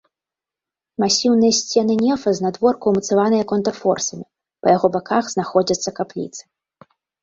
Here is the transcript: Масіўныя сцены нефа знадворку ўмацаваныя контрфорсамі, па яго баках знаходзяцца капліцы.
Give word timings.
Масіўныя 1.03 1.53
сцены 1.59 1.93
нефа 2.05 2.29
знадворку 2.41 2.85
ўмацаваныя 2.95 3.43
контрфорсамі, 3.55 4.25
па 4.65 4.77
яго 4.77 4.87
баках 5.01 5.23
знаходзяцца 5.39 5.99
капліцы. 6.03 6.41